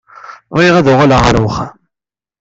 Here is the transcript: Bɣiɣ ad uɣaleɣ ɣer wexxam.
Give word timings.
Bɣiɣ 0.55 0.75
ad 0.75 0.87
uɣaleɣ 0.93 1.19
ɣer 1.23 1.35
wexxam. 1.43 1.77